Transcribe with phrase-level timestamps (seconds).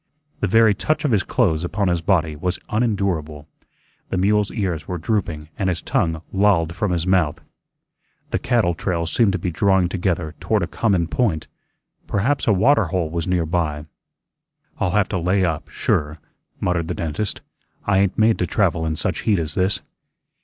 [0.39, 3.47] The very touch of his clothes upon his body was unendurable.
[4.09, 7.39] The mule's ears were drooping and his tongue lolled from his mouth.
[8.31, 11.47] The cattle trails seemed to be drawing together toward a common point;
[12.07, 13.85] perhaps a water hole was near by.
[14.79, 16.17] "I'll have to lay up, sure,"
[16.59, 17.41] muttered the dentist.
[17.85, 19.83] "I ain't made to travel in such heat as this."